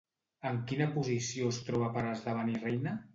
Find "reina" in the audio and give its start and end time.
2.65-2.95